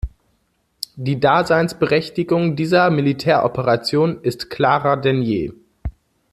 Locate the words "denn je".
4.97-5.51